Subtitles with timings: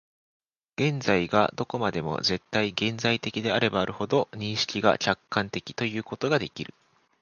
[0.77, 6.73] 現在がどこまでも絶対現在的であればあるほど、認識が客観的ということができる。